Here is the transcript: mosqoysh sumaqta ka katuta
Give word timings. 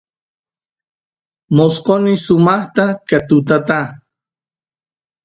mosqoysh 1.55 2.21
sumaqta 2.25 2.85
ka 3.07 3.17
katuta 3.27 3.79